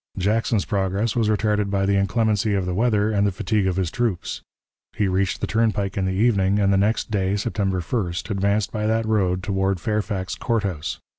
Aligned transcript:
Jackson's 0.17 0.65
progress 0.65 1.15
was 1.15 1.29
retarded 1.29 1.69
by 1.69 1.85
the 1.85 1.95
inclemency 1.95 2.55
of 2.55 2.65
the 2.65 2.73
weather 2.73 3.11
and 3.11 3.27
the 3.27 3.31
fatigue 3.31 3.67
of 3.67 3.75
his 3.75 3.91
troops. 3.91 4.41
He 4.95 5.07
reached 5.07 5.41
the 5.41 5.45
turnpike 5.45 5.95
in 5.95 6.05
the 6.05 6.11
evening, 6.11 6.57
and 6.57 6.73
the 6.73 6.77
next 6.77 7.11
day 7.11 7.35
(September 7.35 7.81
1st) 7.81 8.31
advanced 8.31 8.71
by 8.71 8.87
that 8.87 9.05
road 9.05 9.43
toward 9.43 9.79
Fairfax 9.79 10.33
Court 10.33 10.63
House. 10.63 10.97